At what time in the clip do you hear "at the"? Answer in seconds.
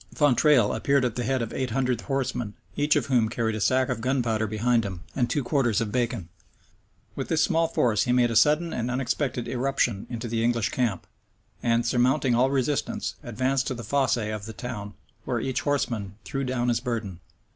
1.05-1.23